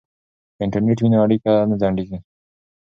که 0.55 0.61
انټرنیټ 0.65 0.97
وي 0.99 1.09
نو 1.11 1.17
اړیکه 1.25 1.51
نه 1.69 1.75
ځنډیږي. 1.81 2.17